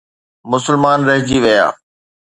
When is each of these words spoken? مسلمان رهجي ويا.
مسلمان 0.51 0.99
رهجي 1.07 1.37
ويا. 1.43 1.67